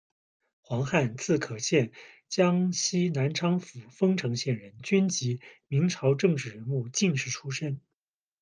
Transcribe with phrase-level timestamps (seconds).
[0.61, 1.91] 黄翰，字可宪，
[2.27, 7.79] 江西南昌府丰城县人，军籍，明朝政治人物、进士出身。